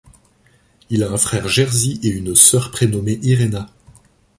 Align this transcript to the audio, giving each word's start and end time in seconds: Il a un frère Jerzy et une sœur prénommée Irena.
Il 0.89 1.03
a 1.03 1.11
un 1.11 1.17
frère 1.17 1.47
Jerzy 1.47 1.99
et 2.01 2.09
une 2.09 2.35
sœur 2.35 2.71
prénommée 2.71 3.19
Irena. 3.21 3.67